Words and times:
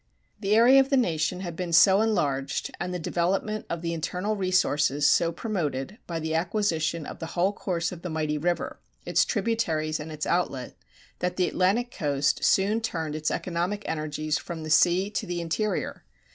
The 0.39 0.55
area 0.55 0.79
of 0.79 0.89
the 0.89 0.97
nation 0.97 1.41
had 1.41 1.55
been 1.55 1.71
so 1.71 2.01
enlarged 2.01 2.71
and 2.79 2.91
the 2.91 2.97
development 2.97 3.67
of 3.69 3.83
the 3.83 3.93
internal 3.93 4.35
resources 4.35 5.05
so 5.05 5.31
promoted, 5.31 5.99
by 6.07 6.19
the 6.19 6.33
acquisition 6.33 7.05
of 7.05 7.19
the 7.19 7.27
whole 7.37 7.53
course 7.53 7.91
of 7.91 8.01
the 8.01 8.09
mighty 8.09 8.39
river, 8.39 8.79
its 9.05 9.23
tributaries 9.25 9.99
and 9.99 10.11
its 10.11 10.25
outlet, 10.25 10.75
that 11.19 11.35
the 11.37 11.47
Atlantic 11.47 11.91
coast 11.91 12.43
soon 12.43 12.81
turned 12.81 13.15
its 13.15 13.29
economic 13.29 13.87
energies 13.87 14.39
from 14.39 14.63
the 14.63 14.71
sea 14.71 15.11
to 15.11 15.27
the 15.27 15.39
interior. 15.39 16.03